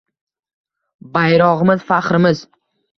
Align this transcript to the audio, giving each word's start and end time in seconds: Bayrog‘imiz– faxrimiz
Bayrog‘imiz– 1.19 1.87
faxrimiz 1.95 2.47